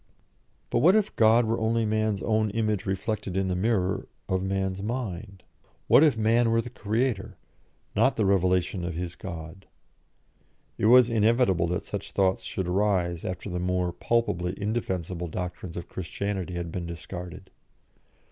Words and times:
But 0.71 0.79
what 0.79 0.95
if 0.95 1.15
God 1.15 1.45
were 1.45 1.59
only 1.59 1.85
man's 1.85 2.23
own 2.23 2.49
image 2.49 2.87
reflected 2.87 3.37
in 3.37 3.49
the 3.49 3.55
mirror 3.55 4.07
of 4.27 4.41
man's 4.41 4.81
mind? 4.81 5.43
What 5.85 6.03
if 6.03 6.17
man 6.17 6.49
were 6.49 6.59
the 6.59 6.71
creator, 6.71 7.37
not 7.95 8.15
the 8.15 8.25
revelation 8.25 8.83
of 8.83 8.95
his 8.95 9.13
God? 9.15 9.67
It 10.79 10.87
was 10.87 11.11
inevitable 11.11 11.67
that 11.67 11.85
such 11.85 12.13
thoughts 12.13 12.41
should 12.43 12.67
arise 12.67 13.23
after 13.23 13.47
the 13.47 13.59
more 13.59 13.93
palpably 13.93 14.59
indefensible 14.59 15.27
doctrines 15.27 15.77
of 15.77 15.87
Christianity 15.87 16.55
had 16.55 16.71
been 16.71 16.87
discarded. 16.87 17.51